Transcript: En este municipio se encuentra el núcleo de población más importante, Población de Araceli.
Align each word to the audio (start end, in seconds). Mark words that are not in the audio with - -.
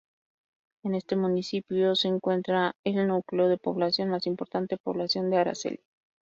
En 0.83 0.95
este 0.95 1.15
municipio 1.15 1.93
se 1.93 2.07
encuentra 2.07 2.73
el 2.83 3.05
núcleo 3.07 3.47
de 3.49 3.59
población 3.59 4.09
más 4.09 4.25
importante, 4.25 4.77
Población 4.79 5.29
de 5.29 5.37
Araceli. 5.37 5.83